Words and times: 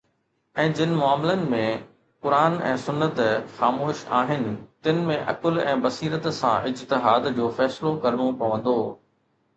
۽ 0.61 0.69
جن 0.77 0.93
معاملن 0.99 1.43
۾ 1.49 1.59
قرآن 2.27 2.55
۽ 2.69 2.79
سنت 2.85 3.21
خاموش 3.59 4.01
آهن، 4.21 4.49
تن 4.87 5.03
۾ 5.11 5.19
عقل 5.35 5.61
۽ 5.67 5.79
بصيرت 5.85 6.29
سان 6.39 6.67
اجتهاد 6.71 7.31
جو 7.41 7.51
فيصلو 7.61 7.93
ڪرڻو 8.07 8.33
پوندو. 8.41 8.79